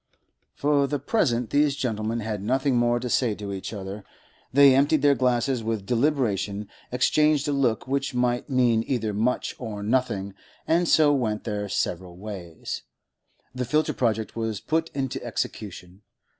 [0.55, 4.03] For the present these gentlemen had nothing more to say to each other;
[4.51, 9.83] they emptied their glasses with deliberation, exchanged a look which might mean either much or
[9.83, 10.33] nothing,
[10.65, 12.81] and so went their several ways.
[13.53, 16.01] The filter project was put into execution.